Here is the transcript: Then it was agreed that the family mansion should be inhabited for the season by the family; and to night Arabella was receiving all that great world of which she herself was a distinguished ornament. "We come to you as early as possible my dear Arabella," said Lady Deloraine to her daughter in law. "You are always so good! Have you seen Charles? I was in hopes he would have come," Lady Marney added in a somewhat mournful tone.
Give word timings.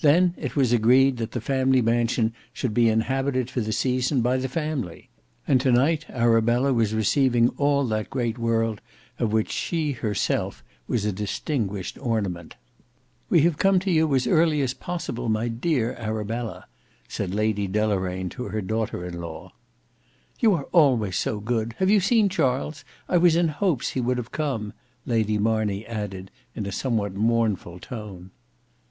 Then 0.00 0.34
it 0.38 0.56
was 0.56 0.72
agreed 0.72 1.18
that 1.18 1.32
the 1.32 1.42
family 1.42 1.82
mansion 1.82 2.32
should 2.54 2.72
be 2.72 2.88
inhabited 2.88 3.50
for 3.50 3.60
the 3.60 3.70
season 3.70 4.22
by 4.22 4.38
the 4.38 4.48
family; 4.48 5.10
and 5.46 5.60
to 5.60 5.70
night 5.70 6.06
Arabella 6.08 6.72
was 6.72 6.94
receiving 6.94 7.50
all 7.58 7.86
that 7.88 8.08
great 8.08 8.38
world 8.38 8.80
of 9.18 9.30
which 9.30 9.52
she 9.52 9.92
herself 9.92 10.64
was 10.86 11.04
a 11.04 11.12
distinguished 11.12 11.98
ornament. 12.00 12.54
"We 13.28 13.42
come 13.50 13.78
to 13.80 13.90
you 13.90 14.14
as 14.14 14.26
early 14.26 14.62
as 14.62 14.72
possible 14.72 15.28
my 15.28 15.48
dear 15.48 15.92
Arabella," 15.96 16.64
said 17.06 17.34
Lady 17.34 17.66
Deloraine 17.66 18.30
to 18.30 18.44
her 18.44 18.62
daughter 18.62 19.04
in 19.04 19.20
law. 19.20 19.52
"You 20.40 20.54
are 20.54 20.68
always 20.72 21.16
so 21.16 21.40
good! 21.40 21.74
Have 21.76 21.90
you 21.90 22.00
seen 22.00 22.30
Charles? 22.30 22.86
I 23.06 23.18
was 23.18 23.36
in 23.36 23.48
hopes 23.48 23.90
he 23.90 24.00
would 24.00 24.16
have 24.16 24.32
come," 24.32 24.72
Lady 25.04 25.36
Marney 25.36 25.84
added 25.84 26.30
in 26.54 26.64
a 26.64 26.72
somewhat 26.72 27.12
mournful 27.12 27.78
tone. 27.80 28.30